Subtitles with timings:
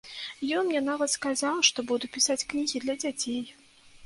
[0.61, 3.41] Ён мне нават сказаў, што буду пісаць кнігі для дзяцей.